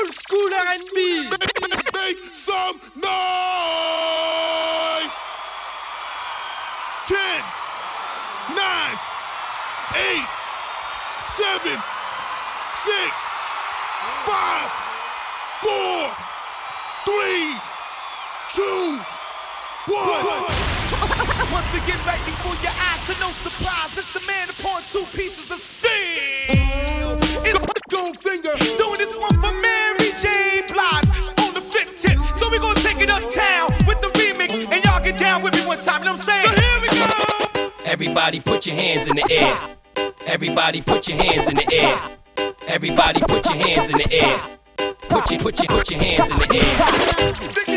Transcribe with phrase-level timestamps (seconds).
[0.00, 1.28] Old school R&B.
[1.94, 3.12] Make some noise!
[7.06, 7.42] Ten,
[8.56, 8.96] nine,
[9.96, 10.28] eight,
[11.26, 11.76] seven,
[12.74, 13.12] six,
[14.24, 14.70] five,
[15.60, 16.08] four,
[17.04, 17.60] three,
[18.48, 19.00] two,
[19.92, 20.24] one.
[21.52, 23.98] Once again, right before your eyes, so no surprise.
[23.98, 25.90] It's the man upon two pieces of steel.
[27.44, 27.60] It's
[27.90, 28.76] Goldfinger.
[28.78, 29.69] doing this one for Mary
[33.24, 36.00] uptown with the remix, and y'all get down with me one time.
[36.00, 36.46] You know what I'm saying?
[36.46, 37.72] So here we go.
[37.84, 40.12] Everybody put your hands in the air.
[40.26, 41.98] Everybody put your hands in the air.
[42.68, 44.94] Everybody put your hands in the air.
[45.08, 47.69] Put your put your put your hands in the air.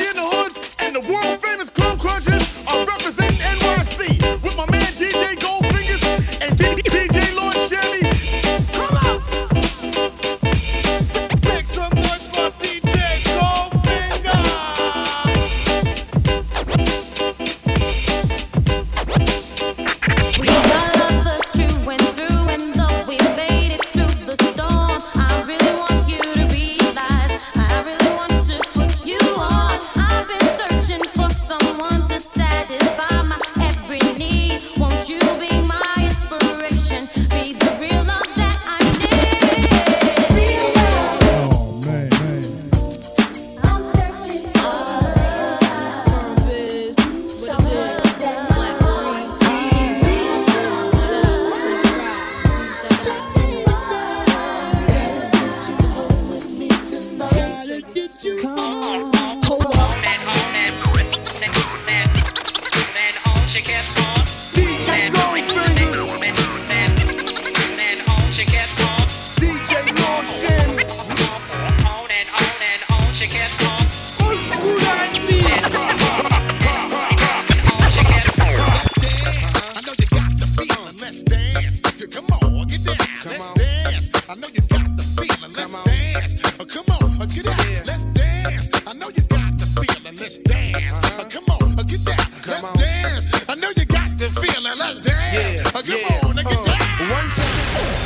[90.99, 91.20] Dance.
[91.20, 92.17] Uh, Come on, uh, get down,
[92.48, 93.45] let's dance.
[93.49, 95.65] I know you got the feeling, let's dance.
[95.67, 96.80] Uh, Come on, uh, get down.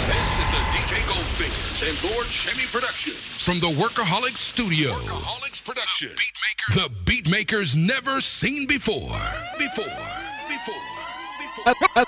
[0.08, 4.92] This is a DJ Goldfingers and Lord Shemmy production from the Workaholics Studio.
[4.94, 6.10] Workaholics production.
[6.74, 9.16] The Beatmakers never seen before.
[9.58, 9.86] Before.
[10.48, 10.76] Before.
[11.40, 12.06] Before.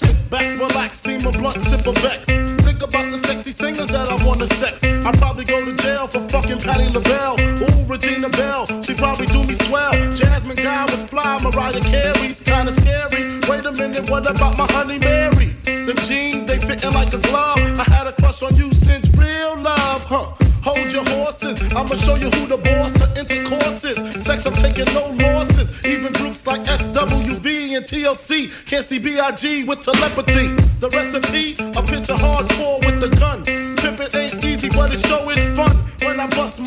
[0.00, 2.26] Sit back, relax, steam a blunt, sip a Vex.
[2.26, 4.82] Think about the sexy singers that I wanna sex.
[4.84, 5.72] I'd probably go to
[6.02, 7.36] jail for fucking Patti LaBelle.
[7.40, 9.92] Ooh, Regina Belle, she probably do me swell.
[10.14, 13.40] Jasmine Guy was fly, Mariah Carey's kinda scary.
[13.48, 15.54] Wait a minute, what about my honey Mary?
[15.64, 17.58] Them jeans, they fitting like a glove.
[17.78, 20.26] I had a crush on you since real love, huh?
[20.62, 23.98] Hold your horses, I'ma show you who the boss of intercourse is.
[24.24, 25.70] Sex, I'm taking no losses.
[25.84, 29.64] Even groups like SWV and TLC can't see B.I.G.
[29.64, 30.54] with telepathy.
[30.78, 33.44] The recipe, a picture hardcore with the gun.
[33.82, 35.71] Pimpin' ain't easy, but it sure is fun.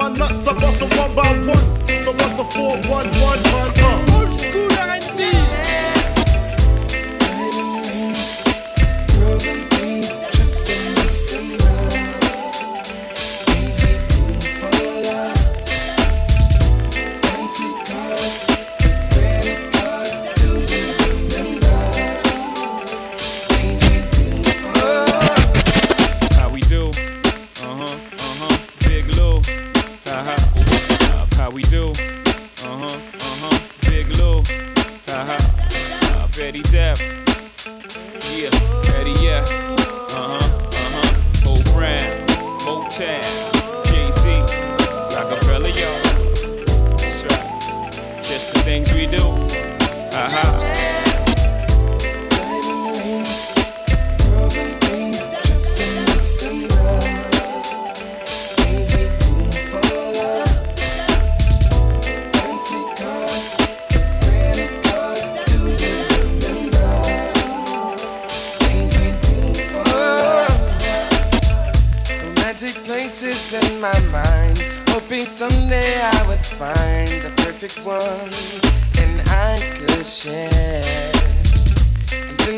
[0.05, 1.14] My nuts, I bust one.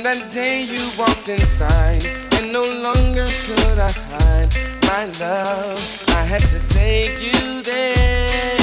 [0.08, 2.06] That day you walked inside,
[2.36, 4.52] and no longer could I hide
[4.88, 5.82] my love.
[6.16, 8.58] I had to take you there.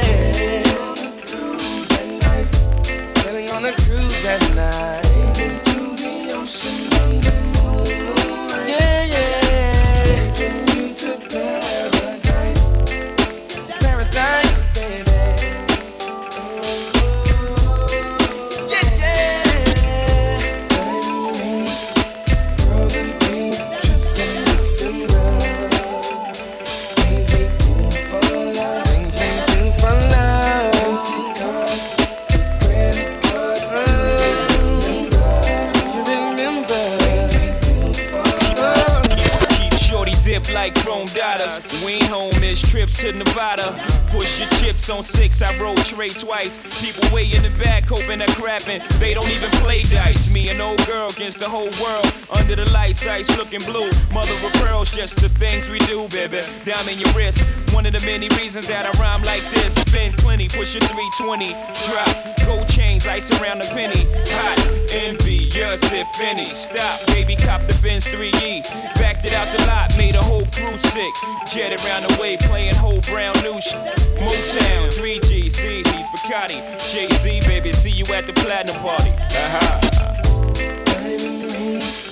[0.00, 2.48] Sailing on a cruise at night.
[3.18, 5.04] sailing on a cruise at night,
[5.46, 8.68] Into the ocean under moonlight.
[8.72, 9.28] Yeah, yeah.
[40.68, 41.82] Like chrome dollars.
[41.84, 43.74] We ain't home, miss trips to Nevada.
[44.08, 46.58] Push your chips on six, I roll trade twice.
[46.80, 48.86] People way in the back hoping that crapping.
[48.98, 50.32] They don't even play dice.
[50.32, 52.06] Me and old girl against the whole world.
[52.30, 53.90] Under the lights, ice looking blue.
[54.12, 56.42] Mother of pearls, just the things we do, baby.
[56.88, 57.44] In your wrist.
[57.72, 59.74] One of the many reasons that I rhyme like this.
[59.74, 61.52] Spend plenty, push your 320.
[61.86, 64.08] Drop gold chains, ice around the penny.
[64.40, 64.58] Hot,
[64.90, 66.46] envious if any.
[66.46, 68.64] Stop, baby, cop the Benz 3E.
[68.96, 71.12] Backed it out the lot, made a whole crew sick.
[71.52, 73.78] Jet around the way, playing whole brown new shit.
[74.18, 76.58] Motown, 3G, see, he's Bacardi.
[76.92, 79.10] Jay Z, baby, see you at the platinum party.
[79.10, 79.80] Uh-huh.
[80.84, 82.08] Diamond rings,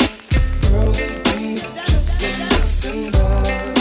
[2.23, 3.76] and trips in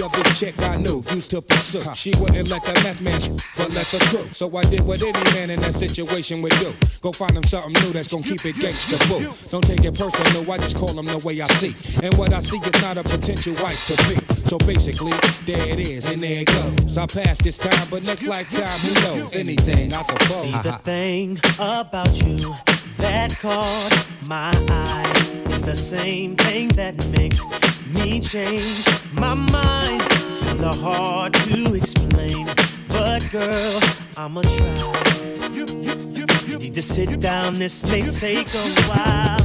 [0.00, 1.82] remind of this chick I knew, used to pursue.
[1.94, 3.20] She wouldn't let the meth man
[3.56, 4.28] but let the crew.
[4.30, 6.72] So I did what any man in that situation would do.
[7.00, 9.28] Go find him something new that's gonna keep it gangsta boo.
[9.50, 11.74] Don't take it personal, I just call him the way I see.
[12.04, 14.16] And what I see is not a potential wife to be.
[14.44, 15.12] So basically,
[15.46, 16.98] there it is, and there it goes.
[16.98, 19.34] I passed this time, but next lifetime, who knows?
[19.34, 20.42] Anything, I suppose.
[20.42, 22.54] See the thing about you
[22.98, 27.40] that caught my eye is the same thing that makes
[27.94, 30.02] me change my mind.
[30.40, 32.46] Kinda hard to explain,
[32.88, 33.80] but girl,
[34.16, 35.50] I'ma try.
[36.46, 39.40] You need to sit down, this may take a while.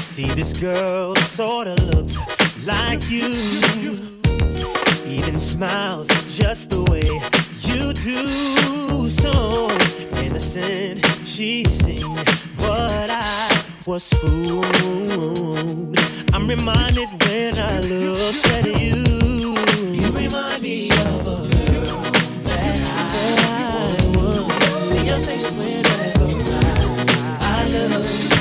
[0.00, 2.18] See, this girl sorta looks
[2.64, 3.34] like you
[5.06, 7.08] even smiles just the way
[7.68, 9.08] you do.
[9.08, 9.70] So
[10.20, 12.24] innocent she seemed,
[12.56, 15.98] but I was fooled.
[16.34, 19.54] I'm reminded when I look at you.
[19.92, 22.02] You remind me of a girl
[22.44, 24.90] that I was.
[24.90, 26.24] See your face whenever
[27.40, 28.31] I look at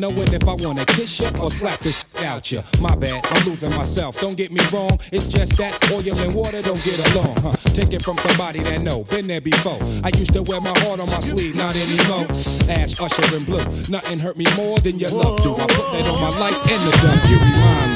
[0.00, 2.62] knowing if I wanna kiss you or slap this out you.
[2.80, 4.18] My bad, I'm losing myself.
[4.20, 4.96] Don't get me wrong.
[5.12, 7.52] It's just that oil and water don't get along, huh?
[7.74, 9.78] Take it from somebody that know, been there before.
[10.02, 12.26] I used to wear my heart on my sleeve, not anymore.
[12.70, 13.62] Ash, Usher, and Blue.
[13.88, 15.54] Nothing hurt me more than your love do.
[15.54, 17.89] I put that on my life and the remind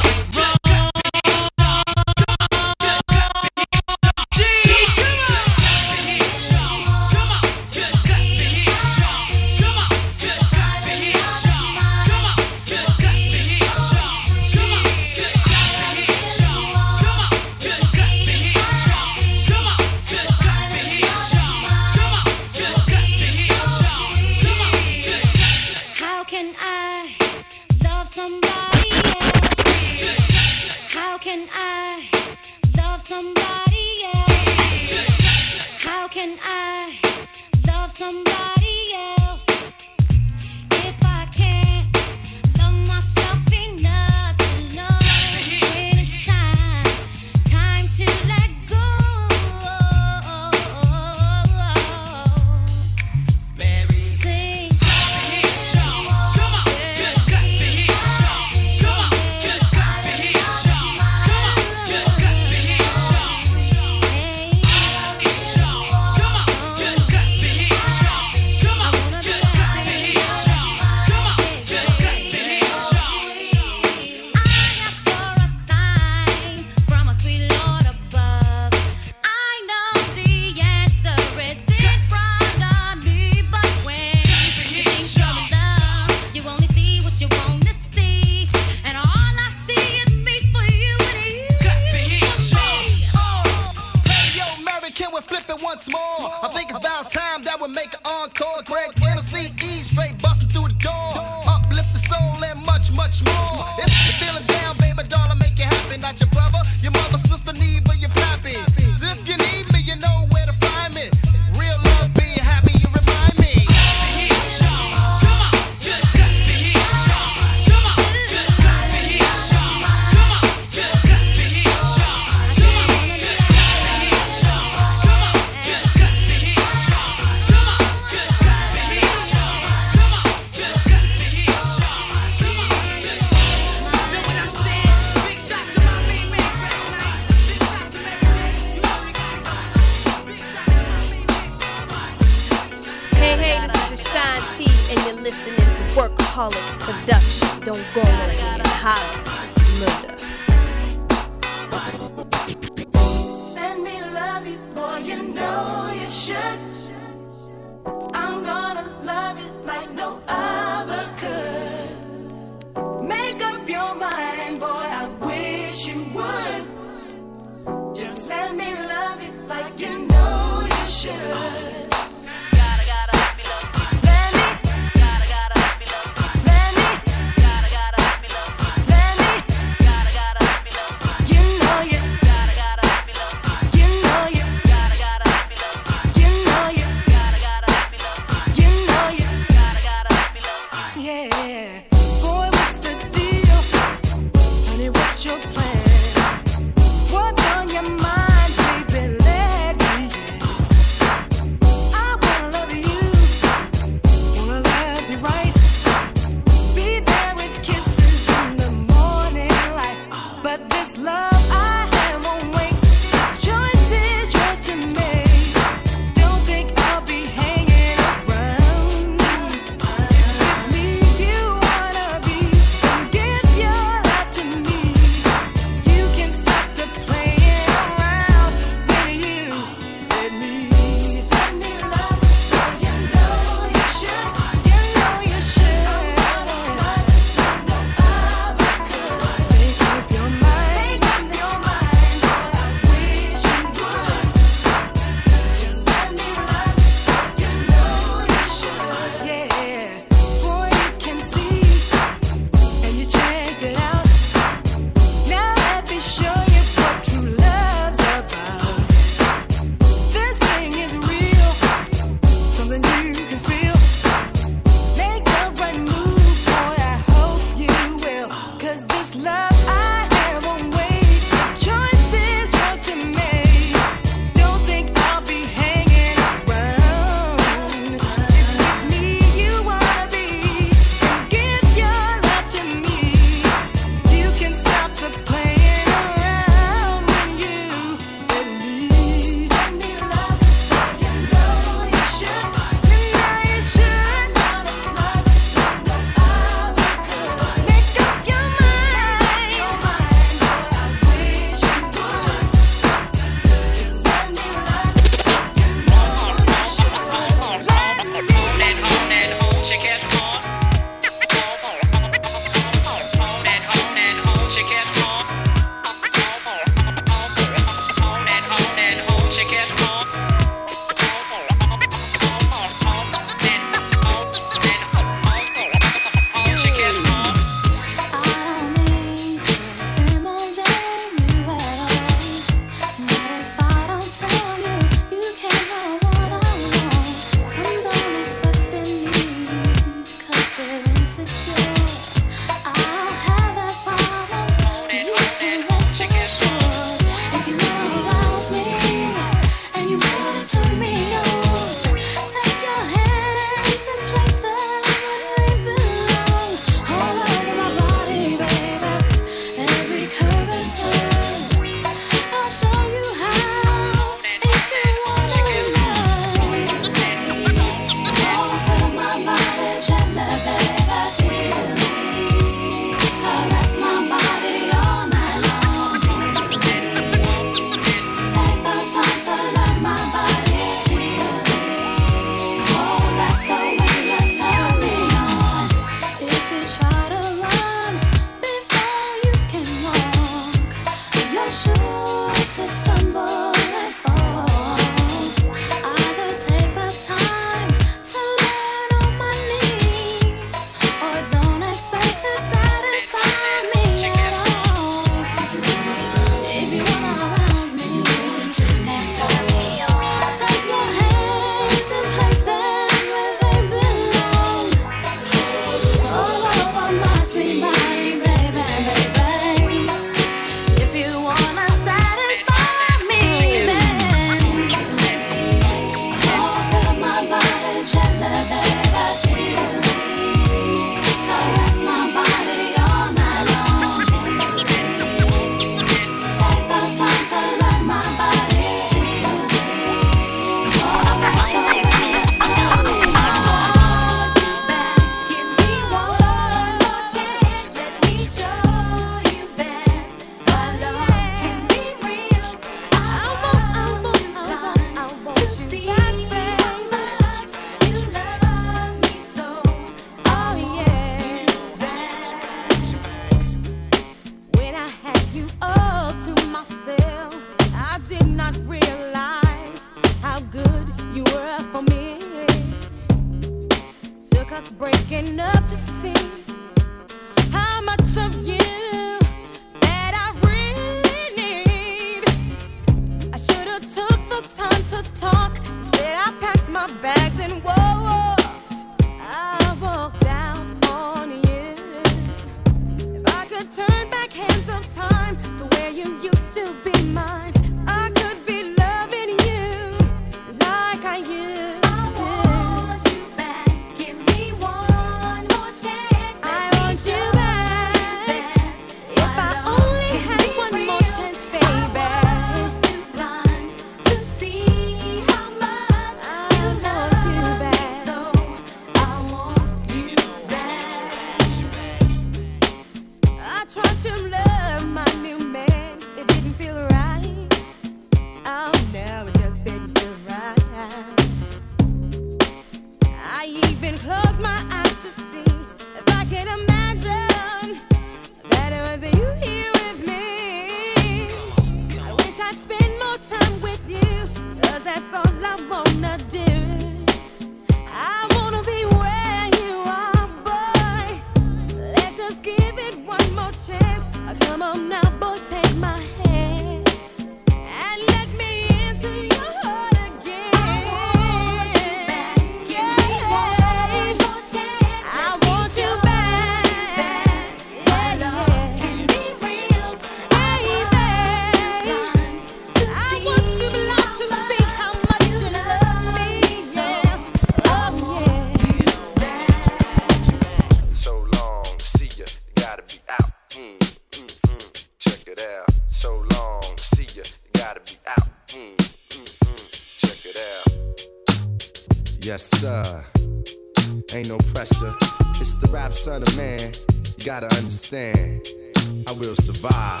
[597.96, 600.00] I will survive.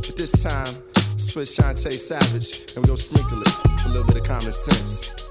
[0.00, 0.74] But this time,
[1.12, 4.50] it's for Shantae Savage, and we go sprinkle it with a little bit of common
[4.50, 5.28] sense.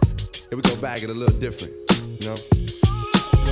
[0.52, 1.74] And we go bag it a little different,
[2.22, 2.36] you know?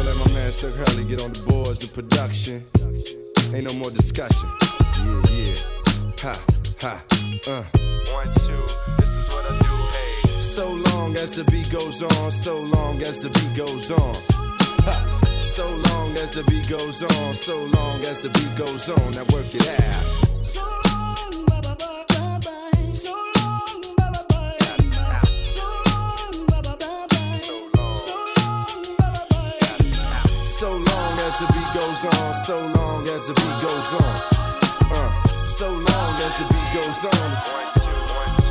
[0.06, 2.64] Let my man Sir Hurley get on the boards of production.
[3.56, 4.50] Ain't no more discussion.
[5.02, 5.56] Yeah, yeah.
[6.22, 6.46] Ha,
[6.80, 7.04] ha,
[7.48, 7.64] uh.
[8.14, 8.54] One, two,
[9.00, 10.28] this is what I do, hey.
[10.28, 14.47] So long as the beat goes on, so long as the beat goes on.
[15.40, 19.26] So long as the beat goes on, so long as the beat goes on, now
[19.34, 20.46] work it out.
[20.46, 22.92] So long, bye bye bye bye bye.
[22.94, 25.26] So long, bye bye bye bye bye.
[25.46, 27.38] So long, bye bye bye bye.
[27.38, 30.30] So long, so long, bye bye bye bye.
[30.30, 34.16] So long as the beat goes on, so long as the beat goes on.
[34.94, 35.10] Uh,
[35.46, 37.30] so long as the beat goes on.
[37.34, 38.47] One, two, one, two.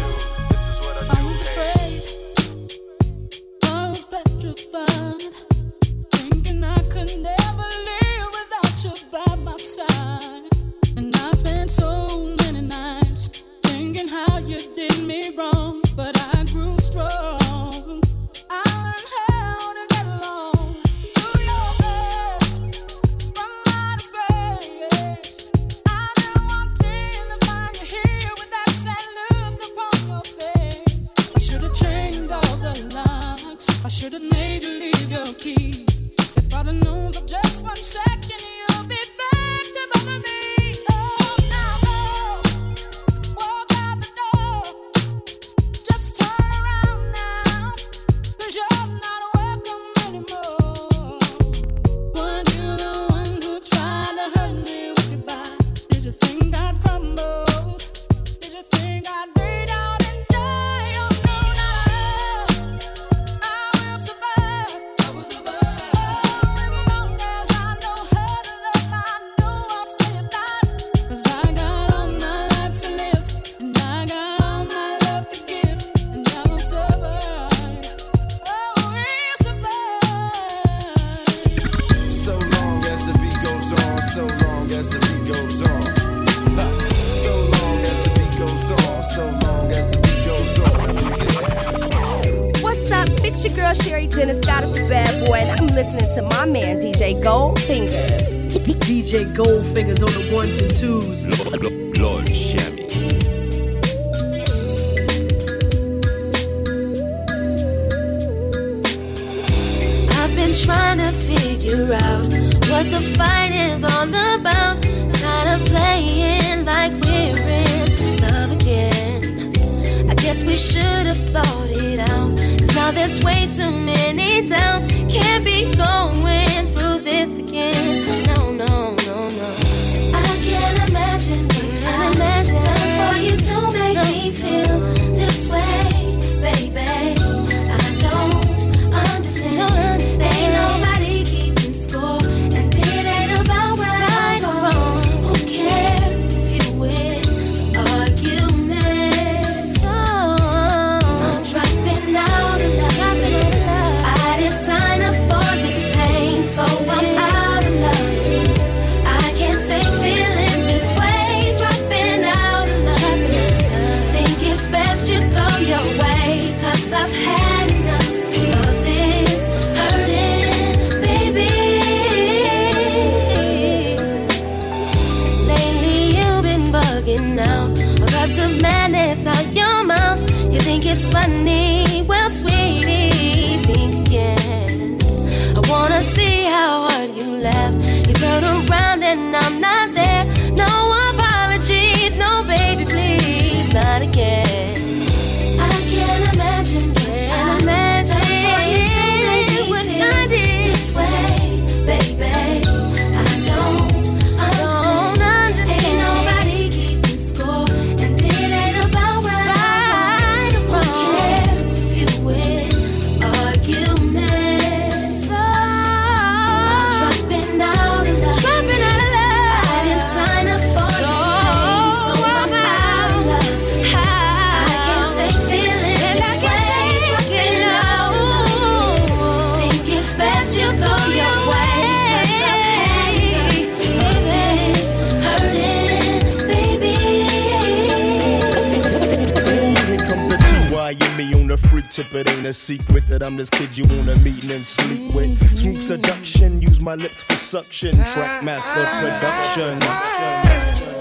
[241.96, 245.14] tip, it ain't a secret that I'm this kid you wanna meet and then sleep
[245.14, 245.58] with.
[245.58, 247.94] Smooth seduction, use my lips for suction.
[247.94, 250.95] Trackmaster production.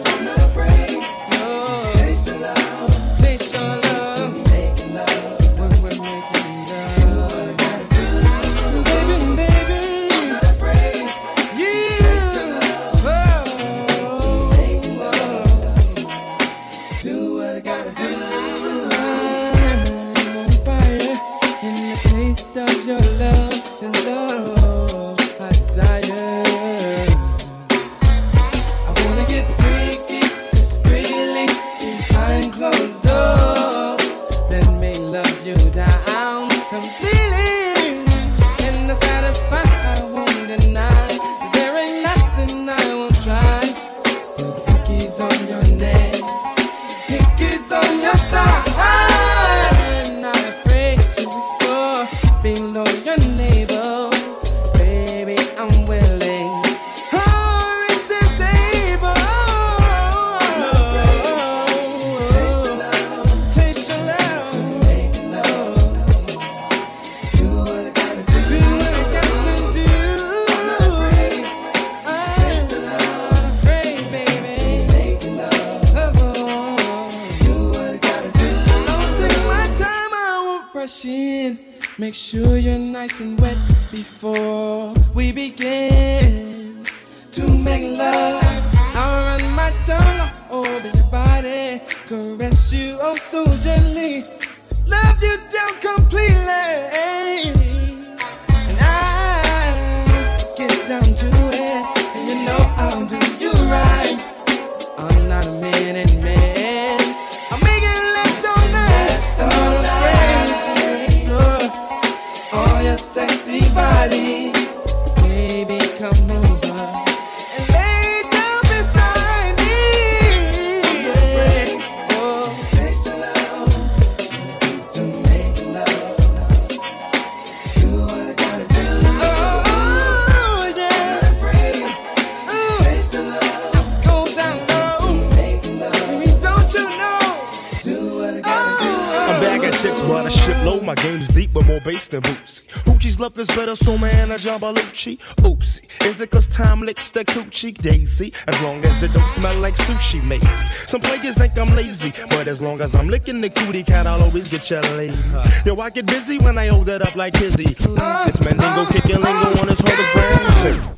[144.46, 148.32] John Oopsie, is it cause time licks the coochie daisy?
[148.48, 150.44] As long as it don't smell like sushi, mate.
[150.86, 154.22] Some players think I'm lazy, but as long as I'm licking the cootie cat, I'll
[154.22, 155.18] always get your lady.
[155.66, 157.76] Yo, I get busy when I hold it up like Kizzy.
[157.76, 160.96] It's Mandingo kicking lingo on his hardest brand.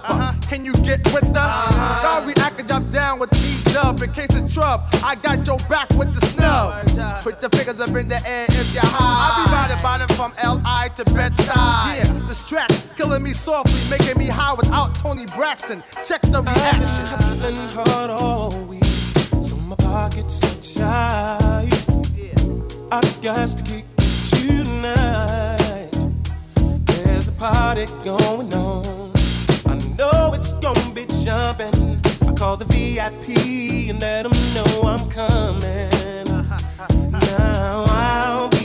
[0.00, 0.32] Uh-huh.
[0.48, 1.40] Can you get with the?
[1.40, 2.20] Uh-huh.
[2.20, 4.84] Y'all reacting down with T Dub in case of trouble.
[5.04, 7.22] I got your back with the snub.
[7.22, 9.42] Put your fingers up in the air if you're high.
[9.42, 10.88] I be riding bottom from L.I.
[10.96, 11.96] to Bed-Stuy.
[11.96, 15.82] Yeah, distract, killing me softly, making me high without Toni Braxton.
[16.04, 16.82] Check the reaction.
[16.82, 18.84] I've been hustling hard all week,
[19.42, 21.86] so my pockets are tight.
[22.16, 22.90] Yeah.
[22.90, 23.84] I got to kick
[24.38, 25.90] you tonight.
[26.86, 28.91] There's a party going on
[30.62, 32.00] gonna be jumping.
[32.26, 35.90] I call the VIP and let them know I'm coming.
[37.10, 38.61] Now I'll be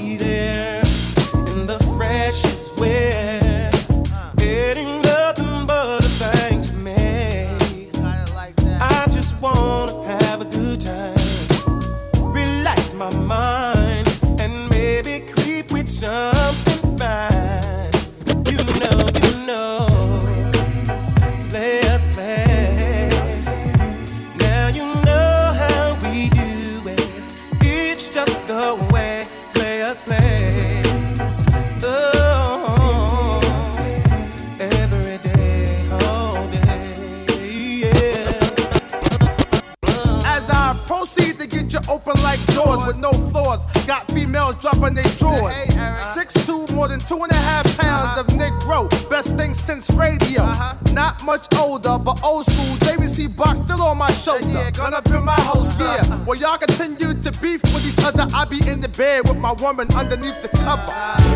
[47.07, 50.41] Two and a half pounds of Negro, best thing since radio.
[50.41, 50.75] Uh-huh.
[50.91, 52.75] Not much older, but old school.
[52.85, 54.45] JVC box still on my shoulder.
[54.49, 56.03] Yeah, gun up in my host, yeah.
[56.25, 58.27] Well, y'all continue to beef with each other.
[58.35, 61.26] I be in the bed with my woman underneath the cover.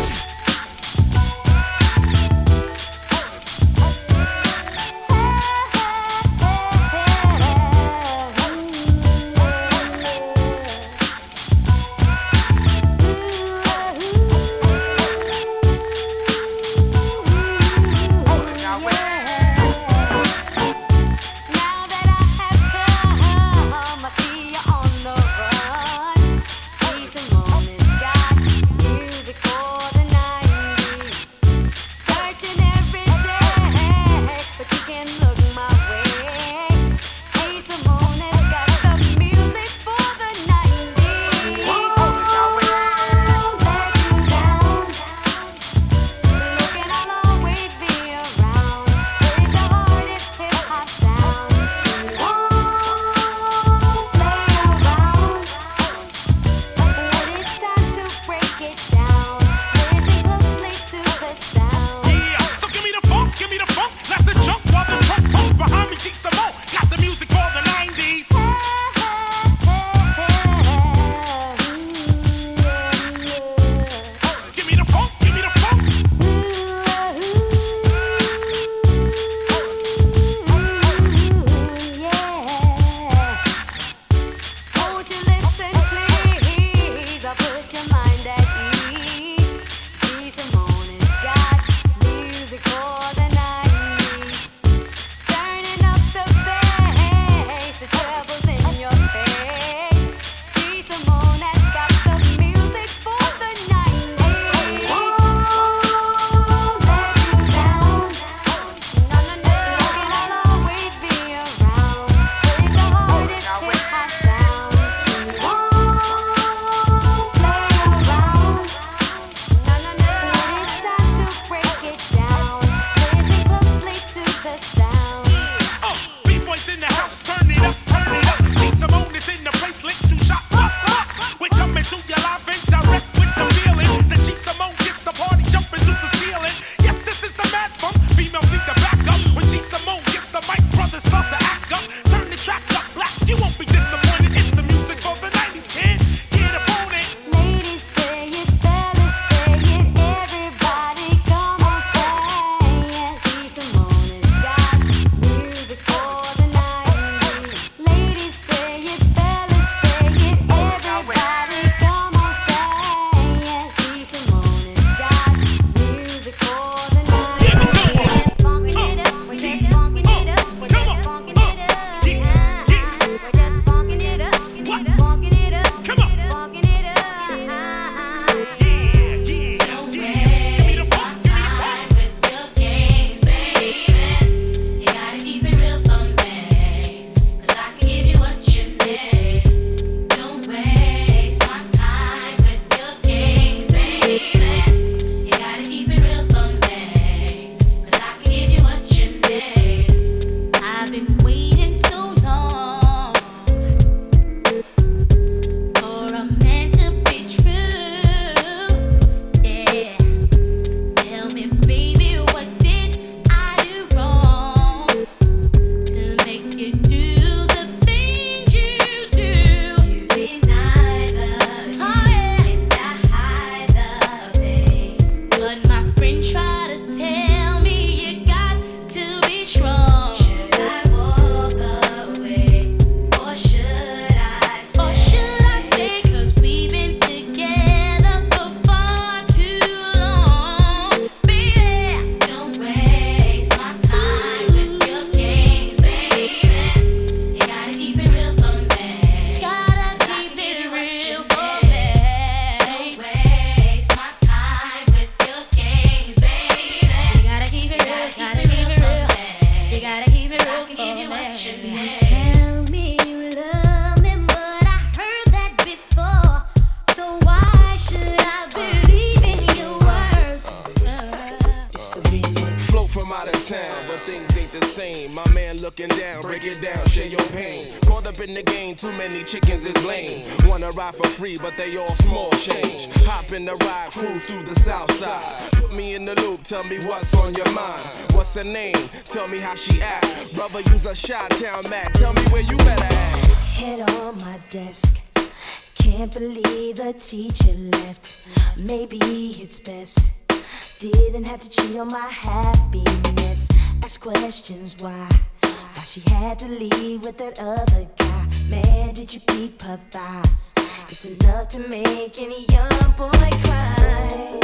[304.42, 305.08] Questions why.
[305.42, 308.26] Why she had to leave with that other guy.
[308.50, 310.52] Man, did you peep her thighs?
[310.88, 314.40] It's enough to make any young boy cry.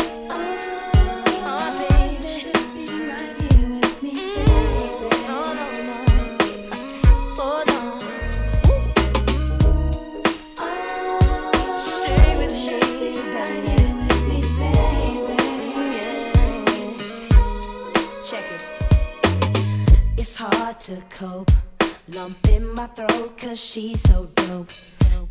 [1.50, 2.67] Oh, baby.
[20.88, 21.50] To cope.
[22.14, 24.70] Lump in my throat, cause she's so dope.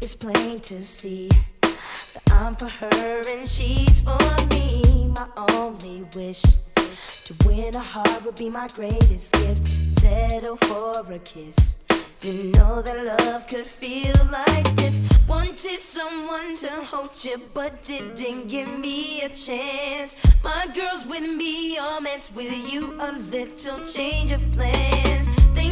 [0.01, 1.30] It's plain to see
[1.62, 4.20] that I'm for her and she's for
[4.51, 5.12] me.
[5.16, 9.66] My only wish to win a heart would be my greatest gift.
[9.66, 11.84] Settle for a kiss.
[12.22, 15.10] Didn't know that love could feel like this.
[15.28, 20.16] Wanted someone to hold you, but didn't give me a chance.
[20.43, 22.95] My girl's with me, all meant with you.
[23.01, 25.26] A little change of plans.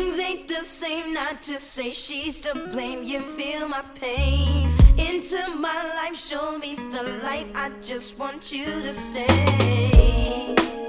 [0.05, 3.01] Things ain't the same, not to say she's to blame.
[3.03, 4.69] You feel my pain.
[4.99, 7.47] Into my life, show me the light.
[7.55, 9.25] I just want you to stay.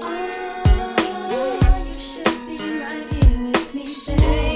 [0.03, 3.87] Oh, You should be right here with me.
[3.87, 4.46] Stay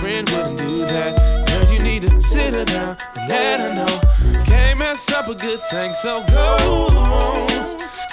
[0.00, 1.12] friend wouldn't do that.
[1.48, 4.44] Girl, you need to sit her down and let her know.
[4.44, 7.46] Can't mess up a good thing, so go on.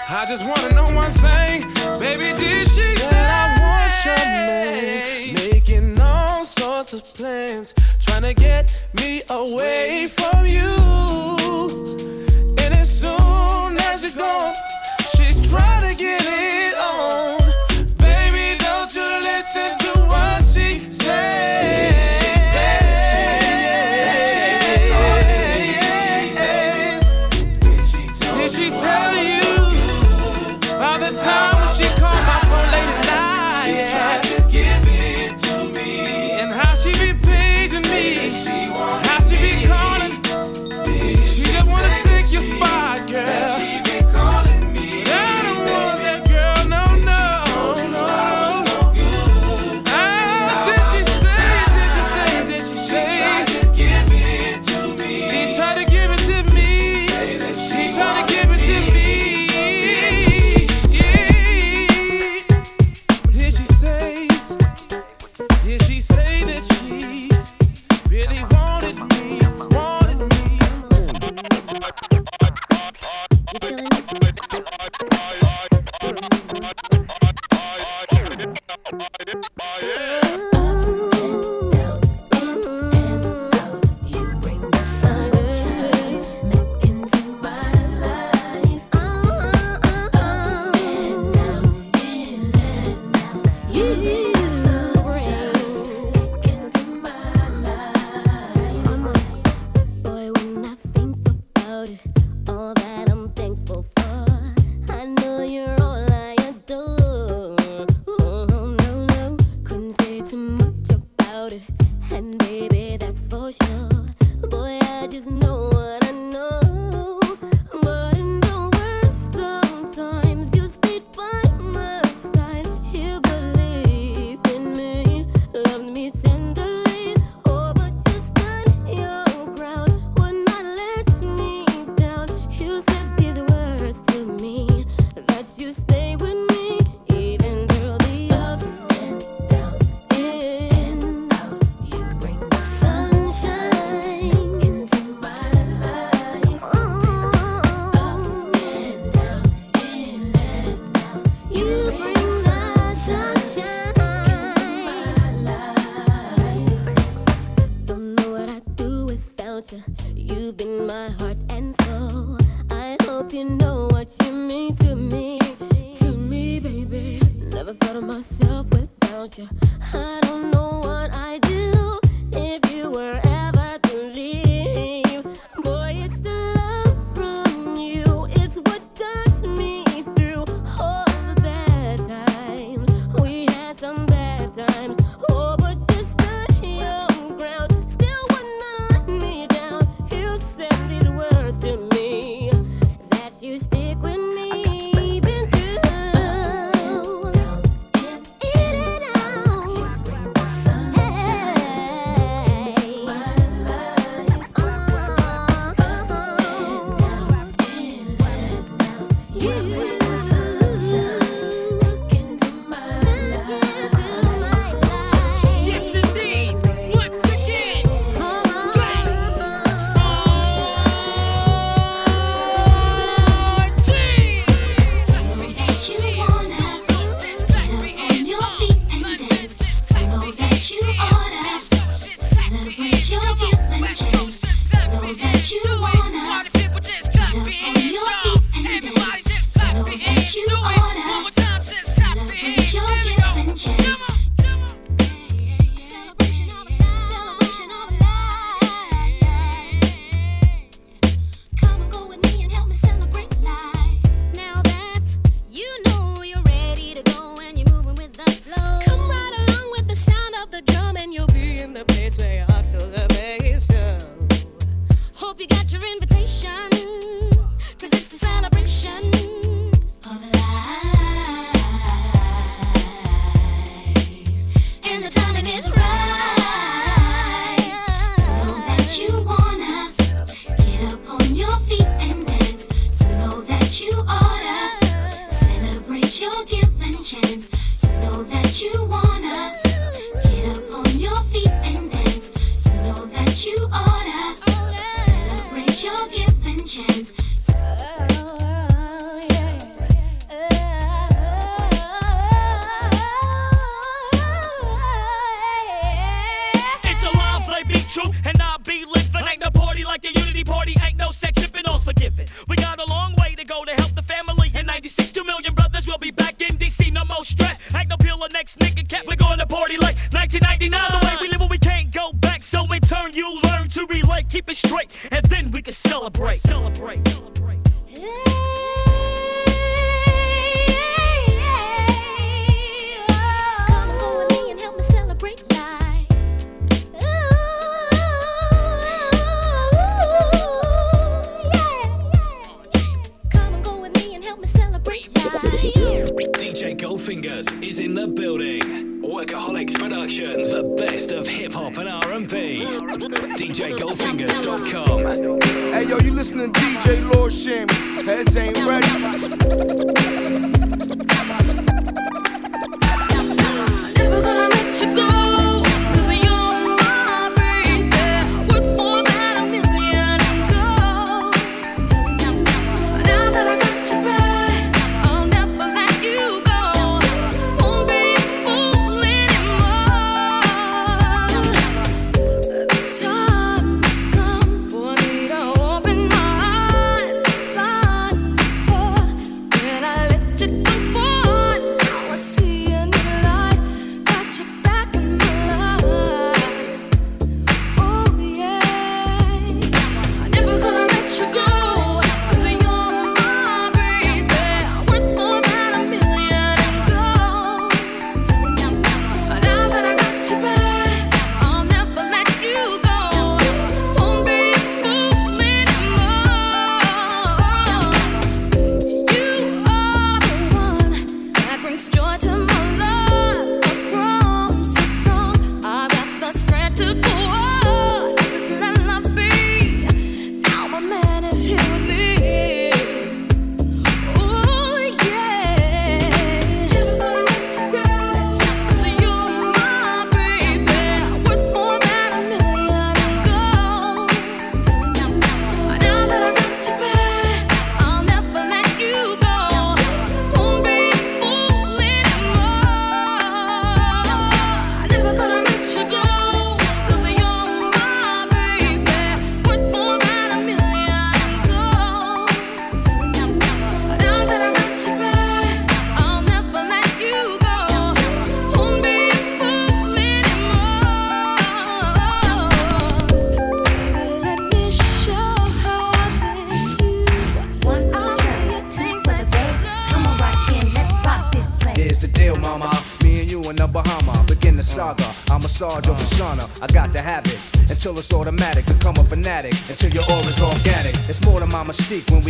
[0.09, 1.61] I just wanna know one thing,
[1.97, 2.35] baby.
[2.35, 5.33] Did she say I want your man?
[5.49, 8.65] Making all sorts of plans, trying to get
[8.99, 10.75] me away from you.
[12.63, 14.55] And as soon as you're gone,
[15.15, 17.39] she's trying to get it on.
[17.97, 20.46] Baby, don't you listen to what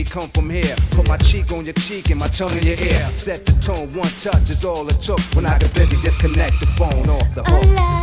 [0.10, 0.76] come from here.
[0.91, 3.10] Put my cheek on your cheek and my tongue in your ear.
[3.16, 5.20] Set the tone, one touch is all it took.
[5.36, 7.97] When I get busy, disconnect the phone off the hook.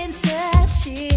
[0.00, 1.09] inside you.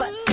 [0.00, 0.29] but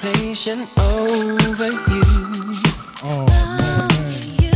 [0.00, 2.02] patient over you.
[3.02, 3.88] Oh,
[4.40, 4.52] you.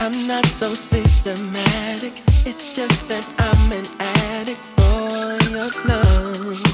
[0.00, 2.12] I'm not so systematic.
[2.46, 6.69] It's just that I'm an addict for your love.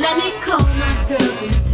[0.00, 1.69] Let me call my girls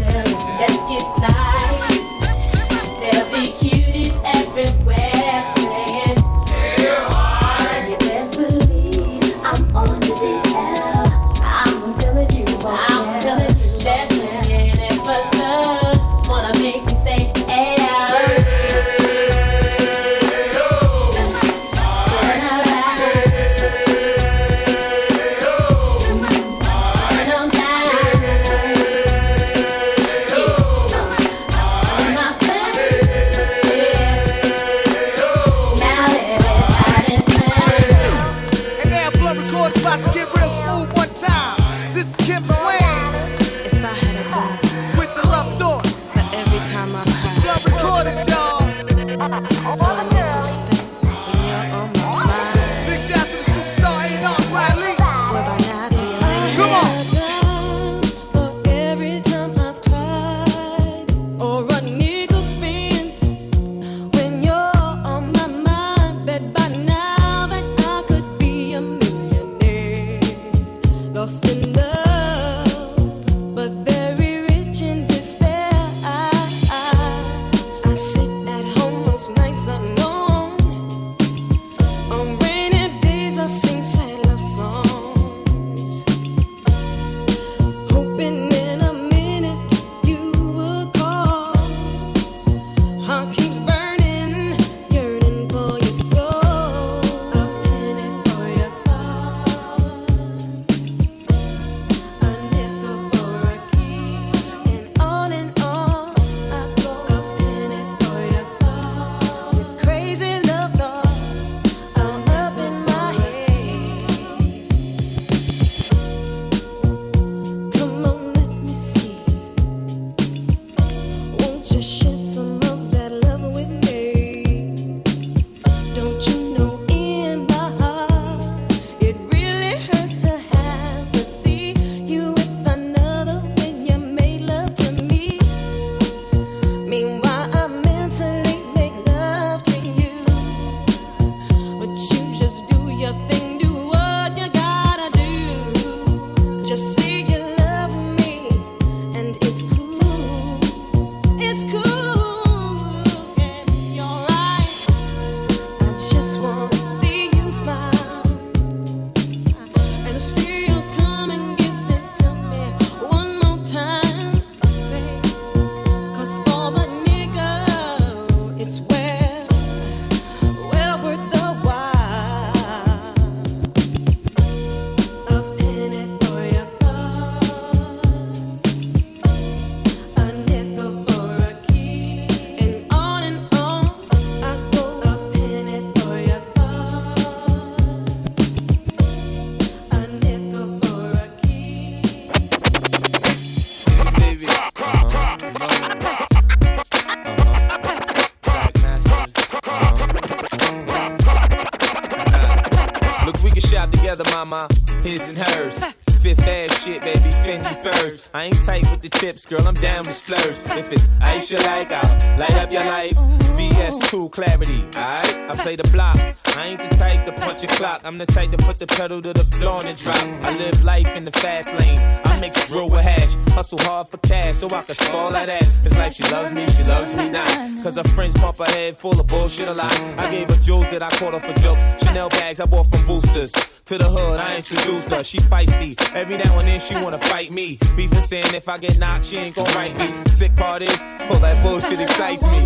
[218.06, 220.14] I'm the type to put the pedal to the floor and drop.
[220.14, 221.98] I live life in the fast lane.
[222.24, 223.34] I mix drill with hash.
[223.52, 225.48] Hustle hard for cash so I can spoil that.
[225.48, 227.48] It's like she loves me, she loves me not.
[227.82, 229.92] Cause her friends pump her head full of bullshit a lot.
[230.18, 231.80] I gave her jewels that I caught her for jokes.
[232.04, 233.50] Chanel bags I bought from boosters.
[233.86, 235.24] To the hood, I introduced her.
[235.24, 235.96] She feisty.
[236.14, 237.78] Every now and then she wanna fight me.
[237.96, 240.12] Beefing saying if I get knocked, she ain't gon' write me.
[240.28, 242.65] Sick part is, all that bullshit excites me.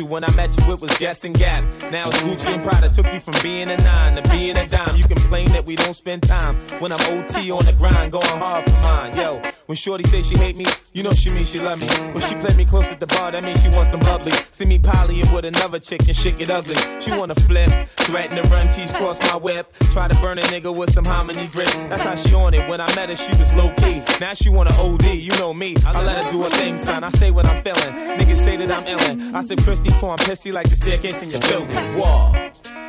[0.00, 1.64] When I met you, it was Guess and Gap.
[1.92, 2.88] Now it's Gucci and Prada.
[2.88, 4.96] Took you from being a nine to being a dime.
[4.96, 8.64] You complain that we don't spend time when I'm OT on the grind, going hard
[8.64, 9.16] for mine.
[9.16, 11.86] Yo, when Shorty say she hate me, you know she mean she love me.
[12.12, 14.32] When she play me close at the bar, that means she wants some bubbly.
[14.50, 16.76] See me polying with another chick and shit get ugly.
[17.00, 17.70] She wanna flip,
[18.06, 19.72] threaten to run keys cross my whip.
[19.92, 21.68] Try to burn a nigga with some hominy grip.
[21.88, 22.68] That's how she on it.
[22.68, 24.02] When I met her, she was low key.
[24.20, 25.76] Now she wanna OD, you know me.
[25.86, 27.04] I let her do her thing, son.
[27.04, 28.18] I say what I'm feeling.
[28.18, 29.34] Niggas say that I'm illin'.
[29.34, 31.76] I say Christy for I'm pissy like the staircase in your building.
[31.96, 32.81] Whoa.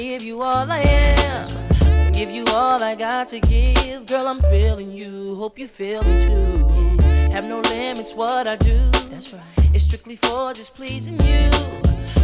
[0.00, 2.12] Give you all I am.
[2.12, 4.06] Give you all I got to give.
[4.06, 5.34] Girl, I'm feeling you.
[5.36, 7.02] Hope you feel me too.
[7.34, 8.78] Have no limits, what I do.
[9.10, 9.42] That's right.
[9.74, 11.50] It's strictly for just pleasing you.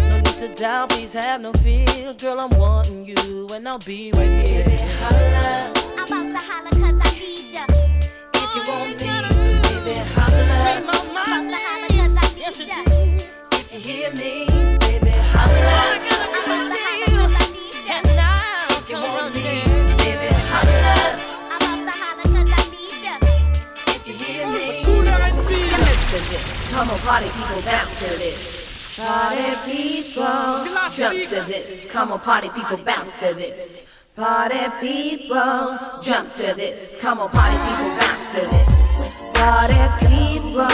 [0.09, 2.15] No need to doubt, please have no fear.
[2.15, 4.79] Girl, I'm wanting you, and I'll be right here.
[5.03, 5.73] Holla.
[5.99, 7.65] I'm about to holla cause I need ya.
[8.35, 10.57] If you want me, baby, holla.
[10.65, 13.27] I'm about to holla cause I need ya.
[13.53, 14.76] If you hear me,
[26.85, 28.97] party people, bounce to this.
[28.99, 31.91] Party people, jump to this.
[31.91, 33.87] Come on, party people, bounce to this.
[34.15, 36.99] Party people, jump to this.
[37.01, 38.69] Come on, party people, bounce to this.
[39.35, 40.69] Party people,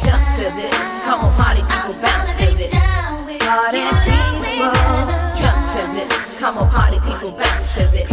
[0.00, 0.74] jump to this.
[1.04, 2.72] Come on, party people, bounce to this.
[3.44, 4.72] Party people,
[5.36, 6.38] jump to this.
[6.38, 8.08] Come on, party people, bounce to this.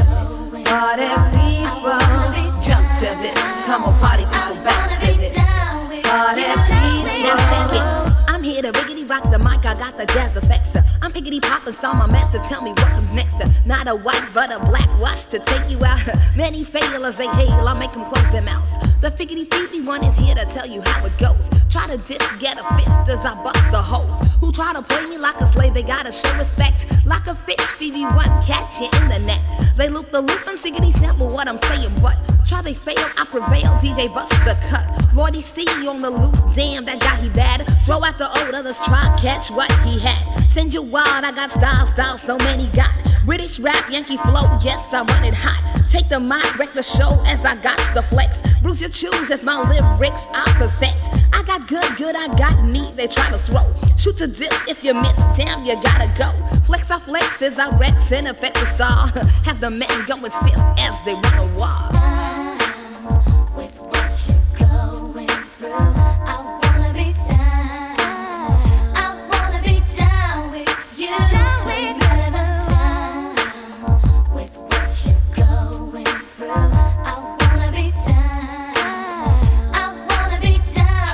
[0.65, 1.07] Party
[1.37, 1.99] people,
[2.59, 3.35] jump to this.
[3.65, 4.94] Come on, party people, bounce
[6.15, 7.19] people.
[7.23, 8.31] Now check it.
[8.31, 9.65] I'm here to biggity rock the mic.
[9.65, 10.94] I got the jazz effects.
[11.15, 11.17] Uh.
[11.17, 12.39] I'm piggity poppin', saw my master.
[12.39, 13.35] Tell me what comes next.
[13.35, 13.49] uh.
[13.65, 16.01] Not a white, but a black watch to take you out.
[16.35, 17.67] Many fail as they hail.
[17.67, 18.71] I make them close their mouths.
[19.01, 21.49] The figgity feety one is here to tell you how it goes.
[21.69, 24.37] Try to diss, get a fist as I bust the hoes.
[24.39, 26.87] Who try to play me like a slave, they gotta show respect.
[27.05, 29.41] Like a fish, Phoebe one catch you in the net.
[29.75, 32.17] They loop the loop and siggity sample what I'm saying, but
[32.47, 33.75] try they fail, I prevail.
[33.83, 35.13] DJ bust the cut.
[35.13, 35.43] Lordy
[35.81, 37.67] you on the loose, damn that guy he bad.
[37.85, 40.19] Throw out the old others, try catch what he had.
[40.51, 42.89] Send you wild, I got style, style, so many got.
[43.25, 45.89] British rap, Yankee flow, yes I run it hot.
[45.89, 48.37] Take the mic, wreck the show as I got the flex.
[48.61, 50.97] Bruise your choose as my lyrics I perfect.
[51.33, 53.73] I got good, good, I got me, they try to throw.
[53.97, 56.31] Shoot to dip if you miss, damn, you gotta go.
[56.65, 59.07] Flex I flex as I rex and affect the star.
[59.43, 61.95] Have the men going stiff as they run a wall.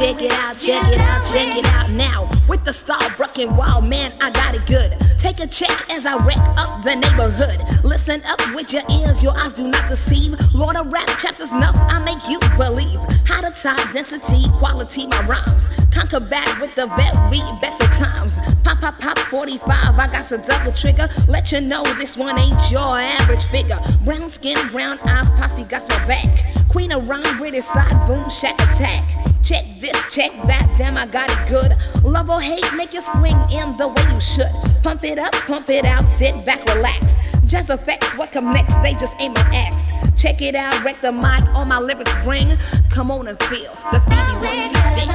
[0.02, 2.28] Check it out, check it out, check it out now.
[2.50, 2.98] With the star
[3.38, 4.98] and wild man, I got it good.
[5.20, 7.86] Take a check as I wreck up the neighborhood.
[7.86, 10.36] Listen up with your ears, your eyes do not deceive.
[10.56, 13.00] Lord of rap chapters enough, I make you believe.
[13.28, 15.66] How to tie density, quality, my rhymes.
[15.92, 18.34] Conquer back with the very best of times.
[18.64, 21.10] Pop, pop, pop, 45, I got some double trigger.
[21.28, 23.78] Let you know this one ain't your average figure.
[24.04, 26.44] Brown skin, brown eyes, posse got my back.
[26.70, 29.21] Queen of rhyme, British side, boom, shack attack.
[29.44, 31.76] Check this, check that, damn, I got it good.
[32.04, 34.52] Love or hate, make you swing in the way you should.
[34.84, 37.06] Pump it up, pump it out, sit back, relax.
[37.46, 38.74] Jazz effects, what come next?
[38.84, 40.22] They just aim an axe.
[40.22, 42.56] Check it out, wreck the mic, all my lyrics bring.
[42.90, 45.10] Come on and feel the stick.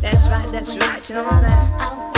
[0.00, 2.11] That's right, that's right, you know what I'm saying?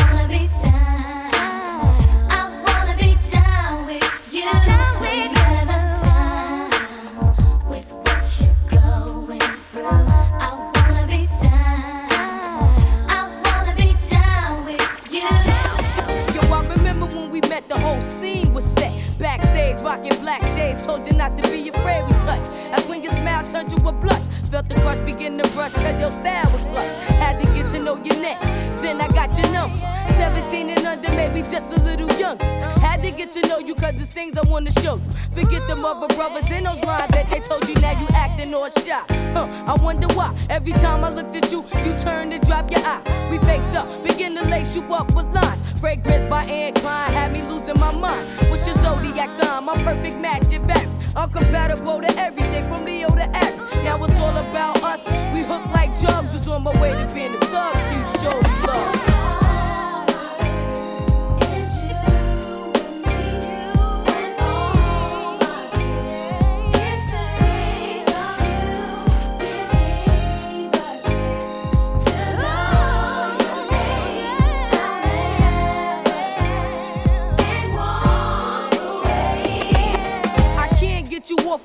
[20.95, 22.05] Told you not to be afraid.
[22.07, 22.14] we
[22.45, 22.71] touch.
[22.71, 24.23] That's when your smile turned to a blush.
[24.51, 26.99] Felt the crush begin to brush, cause your style was plush.
[27.19, 28.41] Had to get to know your neck,
[28.81, 29.79] then I got your number.
[30.15, 32.45] 17 and under, maybe just a little younger.
[32.81, 35.11] Had to get to know you, cause there's things I wanna show you.
[35.33, 38.69] Forget them other brothers in those lines that they told you, now you acting all
[38.85, 39.03] shy.
[39.33, 40.35] Huh, I wonder why.
[40.51, 43.03] Every time I looked at you, you turned and dropped your eye.
[43.31, 45.63] We faced up, begin to lace you up with lines.
[45.81, 48.27] Fragrance by Anne Klein had me losing my mind.
[48.51, 49.65] What's your zodiac sign?
[49.65, 50.94] My perfect match, in fact.
[51.17, 53.63] I'm compatible to everything from Leo to X.
[53.85, 55.07] Now it's all about us.
[55.33, 56.37] We hook like jugs.
[56.37, 59.14] Was on my way to being a thug you show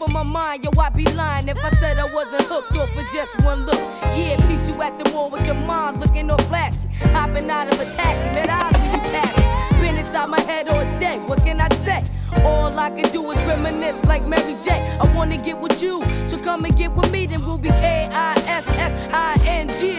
[0.02, 0.72] off of my mind, yo.
[0.80, 3.80] I'd be lying if I said I wasn't hooked off for just one look.
[4.16, 6.80] Yeah, peeped you at the wall with your mind looking all flashy.
[7.12, 9.38] Hopping out of a taxi, met eyes when you passed.
[9.82, 12.04] Been inside my head all day, what can I say?
[12.44, 14.72] All I can do is reminisce like Mary J.
[15.00, 18.40] I wanna get with you, so come and get with me, then we'll be K-I-S-S-I-N-G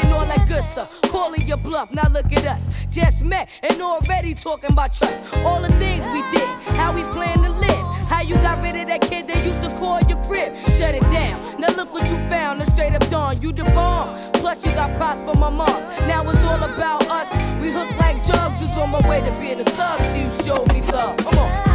[0.02, 0.90] and all that good stuff.
[1.02, 2.68] Calling your bluff, now look at us.
[2.90, 5.20] Just met and already talking about trust.
[5.44, 7.79] All the things we did, how we plan to live.
[8.10, 10.56] How you got rid of that kid that used to call your crib?
[10.76, 11.60] Shut it down.
[11.60, 12.60] Now look what you found.
[12.60, 13.40] A straight up dawn.
[13.40, 14.32] You the bomb.
[14.32, 15.86] Plus you got props for my moms.
[16.08, 17.30] Now it's all about us.
[17.60, 18.60] We hook like jugs.
[18.60, 21.18] Just on my way to being a thug till you show me love.
[21.18, 21.69] Come on.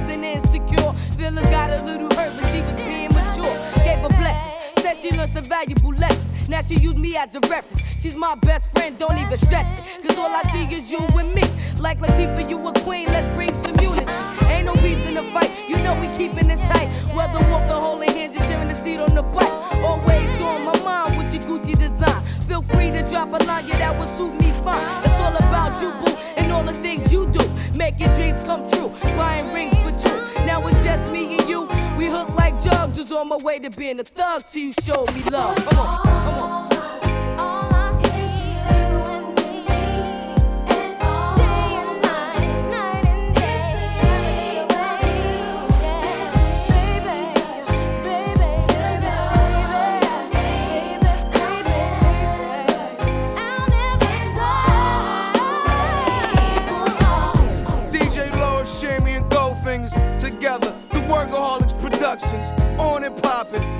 [0.00, 0.92] Wasn't insecure.
[1.16, 3.54] Feelings got a little hurt, but she was being mature.
[3.84, 6.48] Gave her blessings, said she learned some valuable lessons.
[6.48, 7.82] Now she used me as a reference.
[7.98, 10.06] She's my best friend, don't even stress it.
[10.06, 11.42] Cause all I see is you and me.
[11.78, 14.12] Like Latifah, you a queen, let's bring some unity.
[14.46, 16.88] Ain't no reason to fight, you know we keeping it tight.
[17.14, 19.52] Whether walking, holding hands, just sharing the seat on the bike.
[19.84, 21.09] Always on my mind
[21.44, 22.22] Gucci design.
[22.48, 24.80] Feel free to drop a line, yeah, that would suit me fine.
[25.04, 27.44] It's all about you, boo, and all the things you do.
[27.76, 30.44] Making dreams come true, buying rings for two.
[30.46, 31.68] Now it's just me and you.
[31.96, 35.12] We hook like jugs, was on my way to being a thug till you showed
[35.14, 35.56] me love.
[35.56, 36.09] Come on.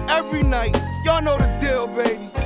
[0.09, 0.77] Every night.
[1.05, 2.40] Y'all know the deal, baby.